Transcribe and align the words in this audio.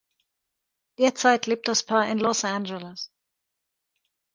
Derzeit 0.97 1.45
lebt 1.45 1.67
das 1.67 1.83
Paar 1.83 2.09
in 2.09 2.17
Los 2.17 2.43
Angeles. 2.43 3.11